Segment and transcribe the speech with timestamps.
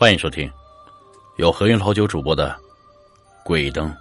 [0.00, 0.50] 欢迎收听
[1.36, 2.58] 由何云老九主播的
[3.44, 3.94] 《鬼灯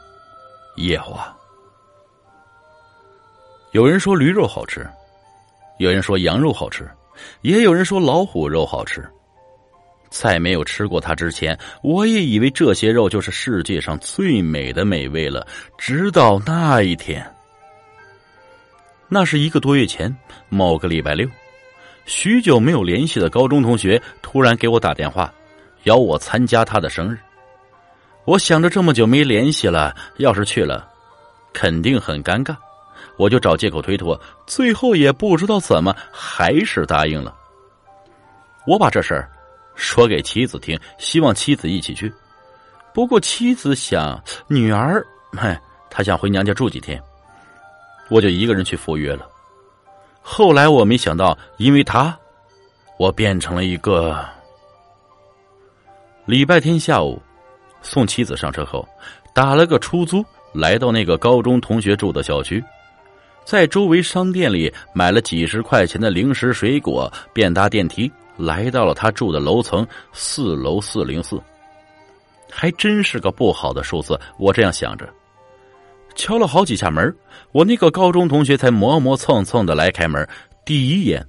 [0.78, 1.38] 夜话》。
[3.73, 4.89] 有人说驴肉好吃，
[5.77, 6.89] 有人说羊肉好吃，
[7.41, 9.05] 也有人说老虎肉好吃。
[10.09, 15.46] 在没有吃过它之前，我也以为这些肉就是世界上最美的美味了。
[15.78, 17.30] 直到那一天，
[19.09, 20.16] 那是一个多月前
[20.48, 21.27] 某个礼拜六，
[22.05, 25.30] 许久没有联系的高中同学突然给我打电话。
[25.84, 27.17] 邀我参加他的生日，
[28.25, 30.87] 我想着这么久没联系了，要是去了，
[31.53, 32.55] 肯定很尴尬，
[33.17, 37.34] 我就找借口推脱，最后也不知道怎么还是答应了。
[38.67, 39.31] 我把这事儿
[39.75, 42.13] 说给妻子听，希望妻子一起去。
[42.93, 45.05] 不过妻子想女儿，
[45.37, 45.59] 嗨，
[45.89, 47.01] 她想回娘家住几天，
[48.09, 49.27] 我就一个人去赴约了。
[50.21, 52.15] 后来我没想到，因为他，
[52.98, 54.23] 我变成了一个。
[56.29, 57.19] 礼拜天下午，
[57.81, 58.87] 送妻子上车后，
[59.34, 60.23] 打了个出租，
[60.54, 62.63] 来到那个高中同学住的小区，
[63.45, 71.42] 在周围商店里买了几十块钱的零食水果，便搭电梯来到了他住的楼层四楼四零四。
[72.48, 75.09] 还真是个不好的数字，我这样想着，
[76.14, 77.11] 敲了好几下门，
[77.54, 80.30] 我那个高中同学才磨磨蹭蹭的来开门。
[80.64, 81.26] 第一眼，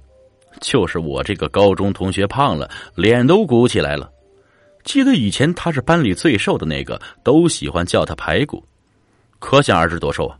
[0.59, 4.07] 就是我这个高中同学胖了，脸都鼓起来了。
[4.83, 8.63] 记得以前他是班里最瘦的那个，都喜欢叫他排骨，
[9.39, 10.37] 可想而知多瘦啊！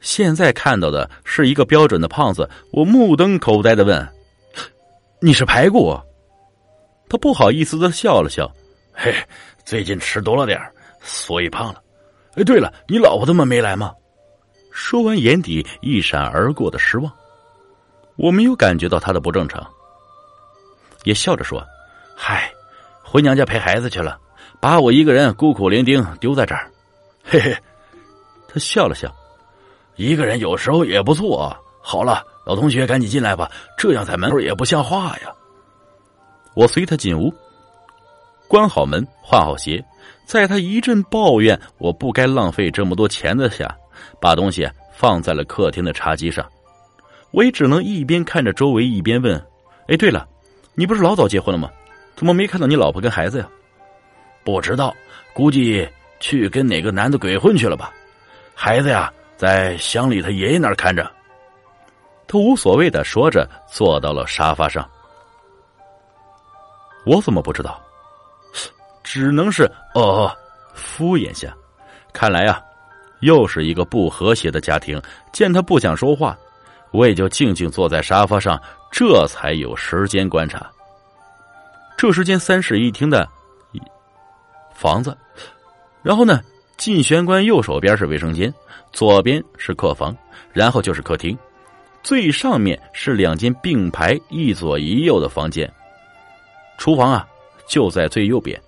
[0.00, 4.08] 现在看到的是一个标准的胖子，我目瞪口呆的问
[5.22, 5.96] ：“你是排骨？”
[7.08, 8.52] 他不好意思的笑了笑
[8.92, 9.14] ：“嘿，
[9.64, 10.60] 最近吃多了点
[11.00, 11.80] 所以胖了。”
[12.34, 13.92] 哎，对了，你老婆他妈没来吗？
[14.72, 17.12] 说完，眼底一闪而过的失望。
[18.16, 19.64] 我没有感觉到他的不正常，
[21.04, 21.64] 也笑着说
[22.14, 22.51] ：“嗨。”
[23.12, 24.18] 回娘家陪孩子去了，
[24.58, 26.70] 把我一个人孤苦伶仃丢在这儿，
[27.22, 27.54] 嘿嘿，
[28.48, 29.14] 他笑了笑，
[29.96, 31.54] 一个人有时候也不错。
[31.82, 35.30] 好了，老同学，赶紧进来吧，这样在门口也不像话呀。
[36.54, 37.30] 我随他进屋，
[38.48, 39.84] 关好门，换好鞋，
[40.24, 43.76] 在他一阵抱怨我不该浪费这么多钱的下，
[44.22, 46.42] 把东西放在了客厅的茶几上。
[47.30, 49.38] 我也只能一边看着周围，一边问
[49.88, 50.26] ：“哎，对了，
[50.74, 51.68] 你不是老早结婚了吗？”
[52.14, 53.48] 怎么没看到你老婆跟孩子呀？
[54.44, 54.94] 不知道，
[55.32, 55.88] 估计
[56.20, 57.92] 去跟哪个男的鬼混去了吧。
[58.54, 61.10] 孩子呀，在乡里他爷爷那儿看着。
[62.26, 64.88] 他无所谓的说着，坐到了沙发上。
[67.04, 67.80] 我怎么不知道？
[69.02, 70.30] 只能是哦，
[70.74, 71.52] 敷衍下。
[72.12, 72.62] 看来啊，
[73.20, 75.00] 又是一个不和谐的家庭。
[75.32, 76.38] 见他不想说话，
[76.90, 80.70] 我也就静静坐在沙发上，这才有时间观察。
[82.02, 83.28] 这是间三室一厅的
[84.74, 85.16] 房子，
[86.02, 86.40] 然后呢，
[86.76, 88.52] 进玄关右手边是卫生间，
[88.92, 90.12] 左边是客房，
[90.52, 91.38] 然后就是客厅，
[92.02, 95.72] 最上面是两间并排一左一右的房间。
[96.76, 97.24] 厨房啊，
[97.68, 98.60] 就在最右边，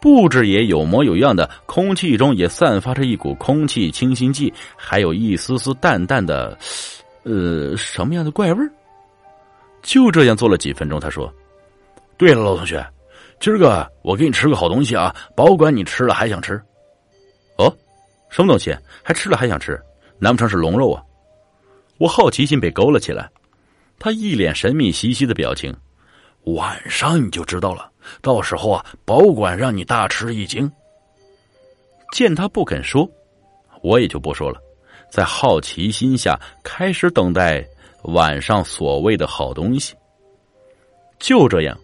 [0.00, 6.56] 布置也有模有样的，空气中也散发着一股空气清新剂，还有一丝丝淡淡的，
[7.24, 8.72] 呃，什么样的怪味儿
[9.82, 11.30] 就这样坐了几分钟，他说。
[12.22, 12.86] 对了，老同学，
[13.40, 16.52] 今儿个我给你吃个好东西啊，保管你吃了还想吃。
[17.58, 17.76] 哦，
[18.30, 18.72] 什么东西？
[19.02, 19.76] 还吃了还想吃？
[20.20, 21.02] 难不成是龙肉啊？
[21.98, 23.28] 我好奇心被勾了起来。
[23.98, 25.74] 他一脸神秘兮兮的表情。
[26.44, 27.90] 晚上你就知道了，
[28.20, 30.70] 到时候啊，保管让你大吃一惊。
[32.12, 33.10] 见他不肯说，
[33.82, 34.60] 我也就不说了。
[35.10, 37.66] 在好奇心下，开始等待
[38.04, 39.96] 晚上所谓的好东西。
[41.18, 41.76] 就这样。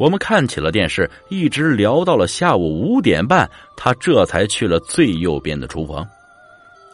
[0.00, 3.46] 我们看起了电视，一直聊到了下午五点半，
[3.76, 6.08] 他这才去了最右边的厨房，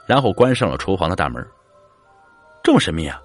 [0.06, 1.46] 然后关上了厨房的大门。
[2.64, 3.22] 这么神秘啊！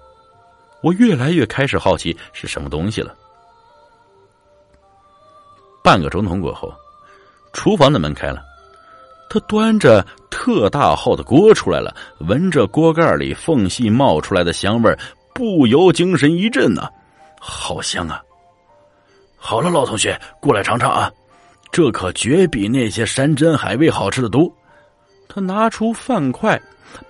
[0.82, 3.12] 我越来越开始好奇是什么东西了。
[5.82, 6.72] 半个钟头过后，
[7.52, 8.40] 厨房的门开了，
[9.28, 14.96] 他端着特大号的锅出来了，闻着锅盖里缝隙冒出来的香味
[15.34, 16.88] 不由精神一振呐，
[17.40, 18.22] 好香啊！
[19.44, 21.10] 好了，老同学，过来尝尝啊，
[21.72, 24.50] 这可绝比那些山珍海味好吃的多。
[25.28, 26.58] 他拿出饭筷，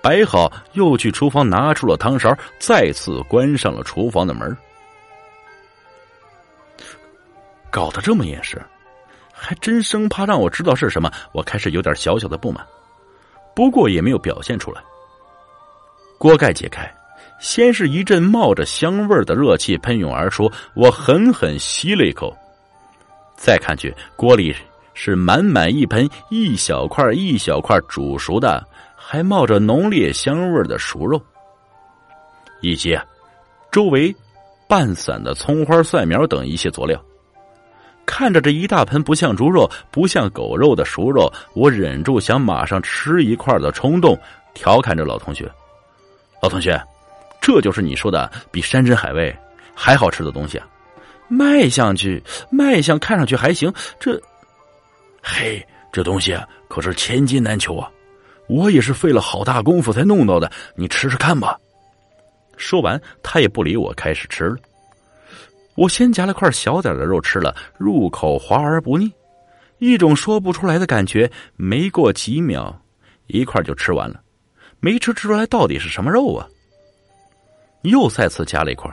[0.01, 4.57] 摆好，又去厨房拿出了汤勺，再次关上了厨房的门。
[7.69, 8.59] 搞得这么严实，
[9.31, 11.11] 还真生怕让我知道是什么。
[11.33, 12.65] 我开始有点小小的不满，
[13.55, 14.81] 不过也没有表现出来。
[16.17, 16.91] 锅盖解开。
[17.43, 22.33] 先是一阵冒着香味的热气喷涌而出，我狠狠吸了一口，
[23.35, 24.55] 再看去，锅里
[24.93, 31.21] 是满满一盆一小块一小块煮熟的，还冒着浓烈香味的熟肉，
[32.61, 32.97] 以及
[33.69, 34.15] 周围
[34.65, 36.97] 拌散的葱花、蒜苗等一些佐料。
[38.05, 44.17] 看着这一大盆不像猪肉、不像狗肉的熟肉，我忍住想马上吃一块的冲动，
[44.53, 45.51] 调侃着老同学
[46.41, 46.81] ：“老同学，
[47.43, 49.35] 这就是你说的比山珍海味
[49.75, 50.65] 还好吃的东西啊！
[51.27, 53.69] 卖相去，卖相看上去还行，
[53.99, 54.17] 这，
[55.21, 55.61] 嘿，
[55.91, 56.33] 这东西
[56.69, 57.91] 可是千金难求啊！
[58.47, 61.59] 我也是费了好大功夫才弄到的，你吃吃看吧。”
[62.55, 64.55] 说完，他也不理我，开始吃了。
[65.75, 69.11] 我先夹了块小点的肉吃了，入口滑而不腻，
[69.79, 71.29] 一种说不出来的感觉。
[71.57, 72.73] 没过几秒，
[73.27, 74.21] 一块就吃完了，
[74.79, 76.47] 没吃出来到底是什么肉啊！
[77.83, 78.91] 又再次夹了一块，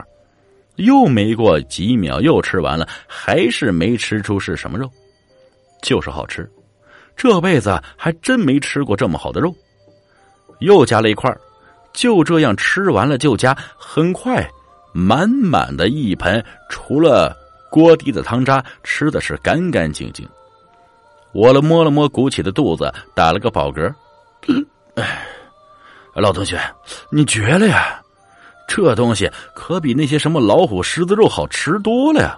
[0.75, 4.89] 又没过几秒又吃完了，还是没吃出是什么肉，
[5.81, 6.49] 就是好吃。
[7.15, 9.53] 这辈子还真没吃过这么好的肉。
[10.59, 11.35] 又夹了一块，
[11.93, 14.47] 就这样吃完了就夹，很快。
[14.93, 17.35] 满满的一盆，除了
[17.69, 20.27] 锅底的汤渣，吃的是干干净净。
[21.31, 23.93] 我了摸了摸鼓起的肚子，打了个饱嗝。
[24.95, 25.25] 哎，
[26.13, 26.59] 老同学，
[27.09, 28.01] 你绝了呀！
[28.73, 32.37] 这东西可比那些什么老虎、狮子肉好吃多了呀。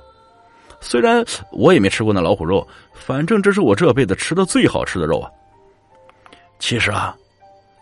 [0.82, 5.30] 虽然我也没吃过那老虎肉，反正这是我这辈子吃的最好吃的肉啊。
[6.58, 7.16] 其实啊，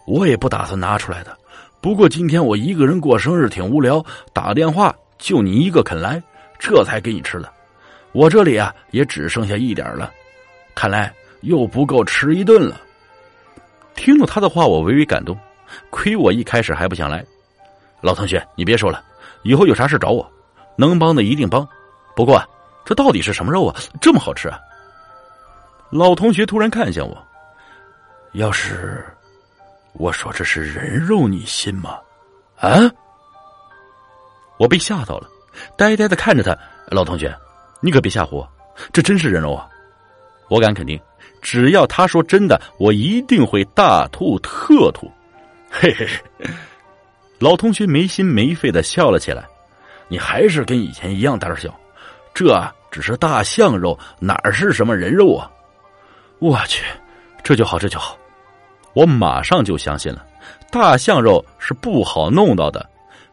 [0.06, 1.38] 我也不打算拿出来的。
[1.80, 4.04] 不过今天我一个人过生日挺无聊，
[4.34, 6.22] 打电话就你一个肯来，
[6.60, 7.50] 这才给你吃的。
[8.12, 10.12] 我这里啊也只剩下一点了，
[10.76, 12.82] 看来又不够吃一顿了。
[13.96, 15.38] 听了他的话，我微微感动。
[15.90, 17.26] 亏我一开始还不想来。
[18.02, 19.04] 老同学，你别说了，
[19.44, 20.30] 以后有啥事找我，
[20.76, 21.68] 能帮的一定帮。
[22.16, 22.44] 不过
[22.84, 23.76] 这到底是什么肉啊？
[24.02, 24.60] 这么好吃啊！
[25.90, 27.18] 老同学突然看向我，
[28.34, 29.06] 要是……
[29.94, 32.00] 我说这是人肉，你信吗？
[32.58, 32.90] 啊！
[34.58, 35.28] 我被吓到了，
[35.78, 36.58] 呆呆的看着他。
[36.88, 37.36] 老同学，
[37.82, 38.50] 你可别吓唬我，
[38.94, 39.68] 这真是人肉啊！
[40.50, 41.00] 我敢肯定，
[41.42, 45.12] 只要他说真的，我一定会大吐特吐。
[45.70, 46.08] 嘿嘿，
[47.42, 49.44] 老同学没心没肺的笑了起来。
[50.08, 51.74] 你还是跟以前一样胆小，
[52.34, 55.50] 这只是大象肉，哪是什么人肉啊？
[56.40, 56.84] 我去，
[57.44, 58.16] 这就好，这就好。
[58.94, 60.24] 我马上就相信了，
[60.70, 62.88] 大象肉是不好弄到的，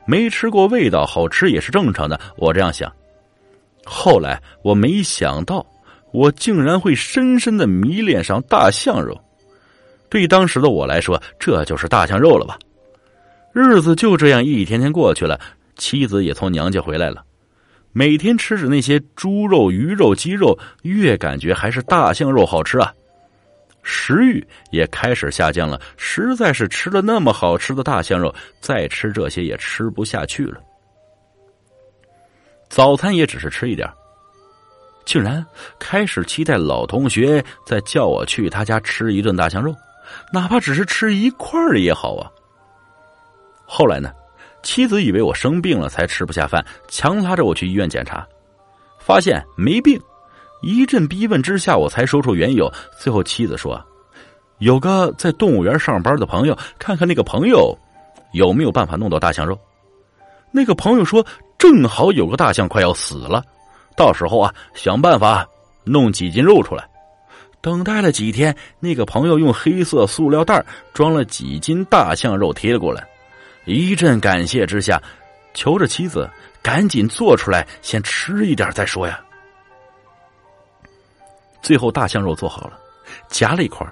[0.07, 2.19] 没吃过味道好吃也是正常的。
[2.37, 2.91] 我这样想。
[3.85, 5.67] 后来我没想到，
[6.13, 9.21] 我竟然会深深的迷恋上大象肉。
[10.09, 12.57] 对当时的我来说，这就是大象肉了吧？
[13.53, 15.41] 日子就这样一天天过去了，
[15.77, 17.25] 妻子也从娘家回来了，
[17.93, 22.93] 每天吃着那些猪肉、鱼肉、鸡肉，越感觉还是大象肉好吃啊。
[23.83, 30.61] 食欲也开始下降了，实在是吃了那么好吃的大象肉，再吃这些也吃不下去了。
[32.69, 33.89] 早餐也只是吃一点，
[35.07, 35.45] 竟然
[35.79, 39.75] 开始期待老同学再叫我去他家吃一顿大象肉，
[40.35, 42.31] 哪怕只是吃一块也好啊。
[43.71, 44.11] 后来呢，
[44.63, 48.27] 妻子以为我生病了才吃不下饭，强拉着我去医院检查，
[48.99, 50.01] 发现没病。
[50.63, 52.73] 一阵逼问之下，我才说出缘由。
[52.99, 53.81] 最后，妻子说
[54.59, 57.79] ：“有个在动物园上班的朋友，看看那个朋友
[58.33, 59.57] 有没有办法弄到大象肉。”
[60.51, 61.25] 那个朋友说
[61.59, 63.45] ：“正好有个大象快要死了，
[63.97, 65.47] 到时候啊，想办法
[65.85, 66.89] 弄几斤肉出来。”
[67.61, 73.07] 等待了几天，那个朋友用黑色塑料袋装了几斤大象肉贴了过来。
[73.69, 75.01] 一阵感谢之下，
[75.53, 76.29] 求着妻子
[76.63, 79.21] 赶紧做出来，先吃一点再说呀。
[81.61, 82.79] 最后大象肉做好了，
[83.29, 83.87] 夹了一块，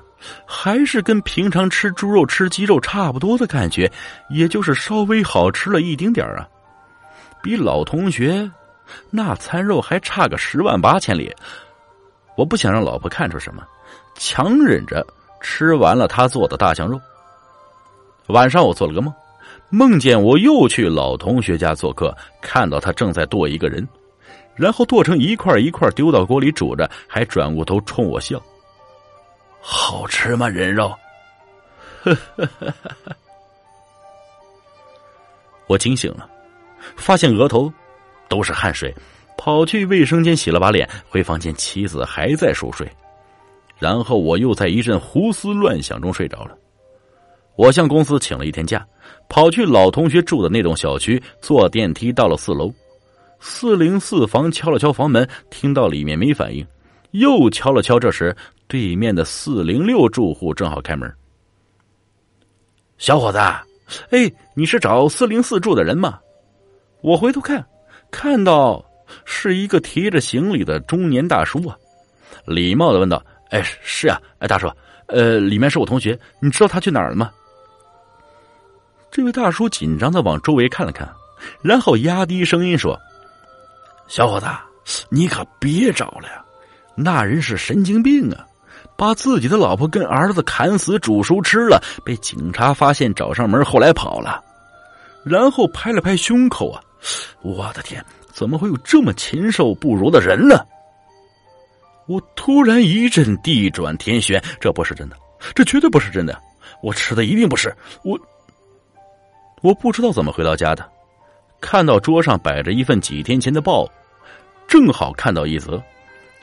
[0.46, 3.90] 还是跟平常吃猪肉、吃鸡肉差不多的感觉，
[4.30, 6.48] 也就是稍微好吃了一丁点啊，
[7.42, 8.50] 比老同学
[9.10, 11.30] 那餐肉还差个十万八千里。
[12.34, 13.62] 我不想让老婆看出什么，
[14.14, 15.06] 强忍着
[15.42, 16.98] 吃完了他做的大象肉。
[18.28, 19.12] 晚上我做了个梦，
[19.70, 23.86] 梦见我又去老同学家做客，看到他正在剁一个人。
[24.54, 28.42] 然后剁成一块一块丢到锅里煮着，还转过头冲我笑。
[29.60, 30.48] 好吃吗？
[30.48, 30.94] 人肉？
[35.66, 36.26] 我惊醒了，
[36.96, 37.70] 发现额头
[38.28, 38.94] 都是汗水，
[39.36, 42.88] 跑去卫生间洗了把脸，回房间，妻子还在熟睡。
[43.78, 46.56] 然后我又在一阵胡思乱想中睡着了。
[47.56, 48.86] 我向公司请了一天假，
[49.28, 52.72] 跑去老同学住的那栋小区，坐电梯到了四楼。
[53.40, 56.66] 四零四房敲了敲房门，听到里面没反应，
[57.12, 57.98] 又敲了敲。
[57.98, 58.34] 这时，
[58.66, 61.10] 对面的四零六住户正好开门。
[62.98, 63.38] 小伙子，
[64.10, 66.18] 哎，你是找四零四住的人吗？
[67.02, 67.64] 我回头看，
[68.10, 68.84] 看到
[69.24, 71.76] 是一个提着行李的中年大叔啊，
[72.46, 74.66] 礼貌的问道：“哎，是啊，哎，大叔，
[75.08, 77.30] 呃，里面是我同学，你知道他去哪儿了吗？”
[79.16, 81.10] 这位大叔紧张的往周围看了看，
[81.62, 83.00] 然后压低声音说
[84.08, 84.46] ：“小伙子，
[85.08, 86.44] 你可别找了呀，
[86.94, 88.46] 那人是神经病啊，
[88.94, 94.44] 把自己的老婆跟儿子砍死煮熟吃了，被警察发现找上门，后来跑了。”
[95.24, 96.78] 然后拍了拍胸口啊。
[97.40, 98.04] 我的天，
[98.34, 100.58] 怎么会有这么禽兽不如的人呢？
[102.06, 105.16] 我突然一阵地转天旋，这不是真的，
[105.54, 106.38] 这绝对不是真的，
[106.82, 108.20] 我吃的一定不是我。
[109.66, 110.88] 我不知道怎么回到家的，
[111.60, 113.84] 看到桌上摆着一份几天前的报，
[114.68, 115.82] 正好看到一则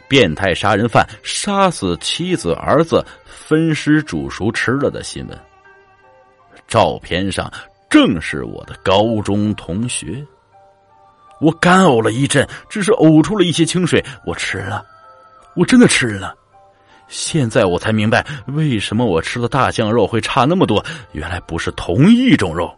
[0.09, 5.39] 变态杀人犯杀死妻子儿子分尸煮熟吃了的新闻，
[6.67, 7.49] 照片上
[7.89, 10.21] 正是我的高中同学。
[11.39, 14.03] 我干呕了一阵，只是呕出了一些清水。
[14.25, 14.85] 我吃了，
[15.55, 16.35] 我真的吃了。
[17.07, 20.83] 现在我才明白，为什么我吃的大象肉会差那么多。
[21.13, 22.69] 原来不是同一种肉。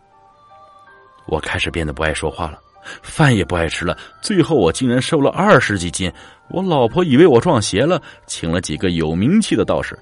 [1.27, 2.60] 我开始变得不爱说话了，
[3.01, 3.98] 饭也不爱吃了。
[4.22, 6.12] 最后我竟然瘦了二十几斤。
[6.50, 9.98] 我老婆以为我撞邪了，请了几个有名气的道士，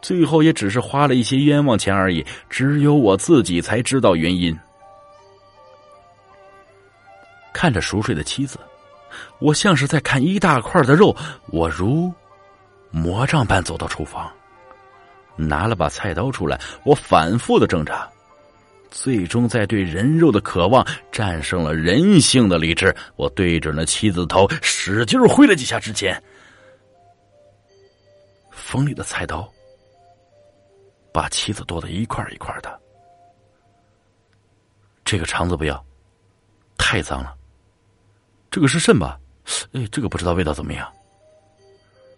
[0.00, 2.24] 最后也只是花了一些冤枉钱而已。
[2.48, 4.58] 只有我自己才知道原因。
[7.52, 8.58] 看着熟睡的妻子，
[9.38, 11.14] 我像是在看一大块的肉。
[11.48, 12.10] 我如
[12.90, 14.30] 魔杖般走到厨房，
[15.36, 16.58] 拿了把菜刀出来。
[16.84, 18.08] 我反复的挣扎，
[18.90, 22.94] 最终在对人肉的渴望战胜了人性的理智。
[23.16, 26.22] 我对准了妻子的头，使劲挥了几下，之前
[28.50, 29.48] 锋利的菜刀
[31.12, 32.80] 把妻子剁得一块一块的。
[35.04, 35.84] 这个肠子不要，
[36.76, 37.34] 太脏了。
[38.50, 39.18] 这个是肾吧？
[39.72, 40.92] 哎，这个不知道味道怎么样。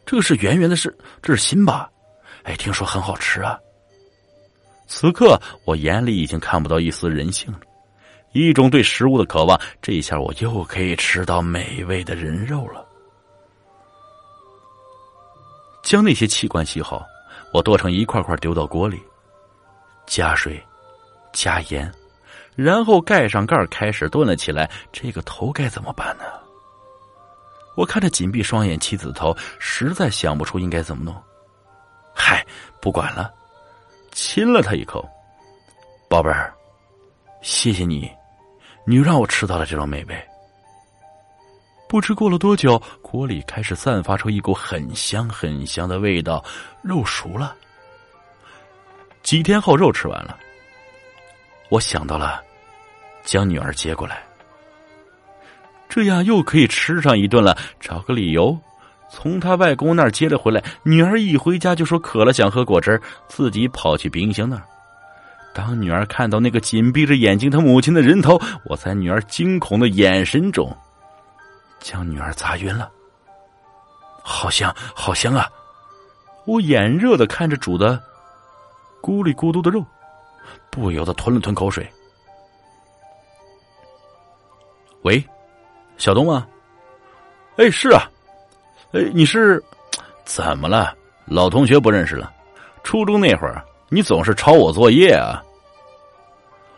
[0.06, 1.90] 这个是圆圆的，是这是心吧？
[2.44, 3.58] 哎，听说很好吃啊。
[4.88, 7.60] 此刻我眼里已经看不到一丝人性了，
[8.32, 9.60] 一种对食物的渴望。
[9.80, 12.84] 这一下我又可以吃到美味的人肉了。
[15.82, 17.06] 将那些器官洗好，
[17.52, 19.00] 我剁成一块块丢到锅里，
[20.06, 20.60] 加水，
[21.32, 21.90] 加盐。
[22.56, 24.68] 然后盖上盖开始炖了起来。
[24.90, 26.24] 这个头该怎么办呢？
[27.76, 31.14] 我看着紧闭双眼妻子头，实在想不出应该怎么弄。
[32.12, 32.44] 嗨，
[32.80, 33.32] 不管了，
[34.20, 35.08] 亲了他一口，
[36.10, 36.52] 宝贝儿，
[37.40, 38.10] 谢谢你，
[38.84, 40.28] 你让我吃到了这种美味。
[41.88, 46.44] 不知过了多久，锅里开始散发出一股很香很香的味道，
[46.82, 47.54] 肉熟了。
[49.22, 50.36] 几天后，肉吃完了，
[51.68, 52.42] 我想到了。
[53.22, 54.20] 将女儿接过来，
[55.88, 57.56] 这样又可以吃上一顿了。
[57.78, 58.58] 找个理由，
[59.10, 60.62] 从他外公那儿接了回来。
[60.82, 64.62] 女儿一回家就说渴了，想喝果汁，自己跑去冰箱那儿。
[65.54, 70.76] 当女儿看到那个紧闭着眼睛她母亲的人头，我在女儿惊恐的眼神中，
[71.80, 72.90] 将女儿砸晕了。
[74.22, 75.48] 好香，好香啊！
[76.44, 78.00] 我眼热的看着煮的
[79.02, 79.84] 咕里咕嘟的肉，
[80.70, 81.90] 不由得吞了吞口水。
[85.02, 85.22] 喂，
[85.96, 86.46] 小东吗？
[87.56, 88.08] 哎，是啊，
[88.92, 89.62] 哎，你是
[90.24, 90.96] 怎么了？
[91.26, 92.32] 老同学不认识了？
[92.82, 95.44] 初中那会儿，你总是抄我作业啊！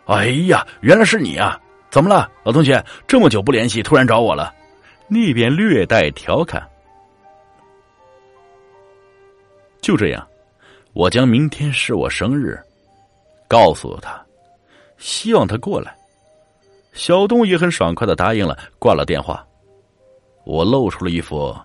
[0.06, 1.60] 哎呀，原来是你啊！
[1.88, 2.84] 怎么了，老同学？
[3.06, 4.52] 这么久不联系，突然找我了？
[5.06, 6.60] 那边略带调侃。
[9.80, 10.26] 就这样，
[10.92, 12.60] 我将明天是我生日
[13.46, 14.20] 告诉了他，
[14.98, 15.96] 希望他过来。
[16.92, 19.46] 小东也很爽快的答应了，挂了电话。
[20.44, 21.56] 我露出了一副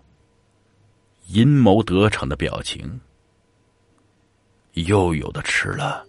[1.28, 3.00] 阴谋得逞的表情，
[4.74, 6.06] 又有的吃了。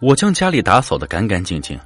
[0.00, 1.78] 我将家里打扫的干干净净，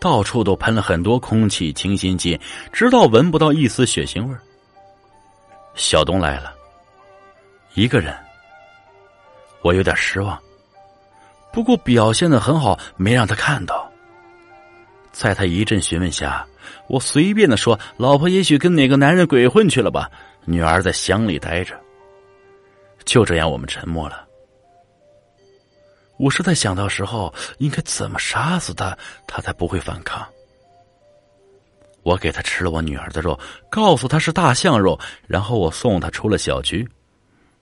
[0.00, 2.38] 到处都喷了很多空气清新剂，
[2.72, 4.36] 直到闻不到一丝血腥味。
[5.74, 6.54] 小东来了，
[7.74, 8.14] 一个人，
[9.62, 10.38] 我有点失望。
[11.52, 13.90] 不过表现的很好，没让他看到。
[15.18, 16.46] 在他一阵询问下，
[16.88, 20.10] 我随便的说：“老婆也许跟哪个男人鬼混去了吧？
[20.44, 21.74] 女儿在乡里待着。”
[23.06, 24.26] 就这样，我们沉默了。
[26.18, 28.94] 我是在想到时候应该怎么杀死他，
[29.26, 30.22] 他才不会反抗。
[32.02, 36.86] 我给他吃了我女儿的肉，告诉他是大象肉，然后我送他出了小区。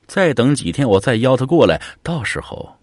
[0.08, 1.80] 再等几天，我再邀他过来。
[2.02, 2.76] 到时候，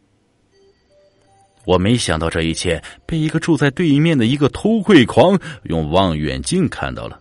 [1.65, 7.19] 我没想到这一切被一个住在对面的一个偷窥狂用望远镜看到了。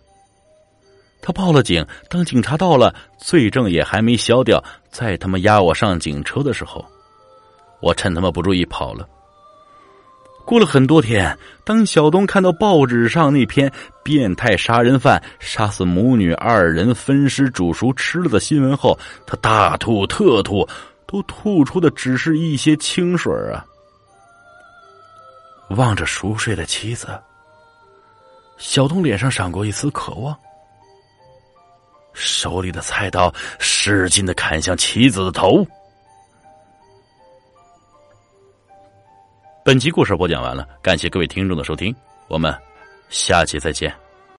[1.21, 6.83] 他报了警，当警察到了，罪证也还没消掉，在他们押我上警车的时候，
[7.79, 9.07] 我趁他们不注意跑了。
[10.43, 13.71] 过了很多天，当小东看到报纸上那篇
[14.03, 20.67] 变态杀人犯杀死母女二人分尸煮熟吃了的新闻后，他大吐特吐，
[21.05, 23.63] 都吐出的只是一些清水啊！
[25.75, 27.07] 望着熟睡的妻子，
[28.57, 30.37] 小东脸上闪过一丝渴望，
[32.13, 35.65] 手里的菜刀使劲的砍向妻子的头。
[39.63, 41.95] 本集故事播讲完了，感谢各位听众的收听，
[42.27, 42.53] 我们
[43.09, 44.10] 下期再见。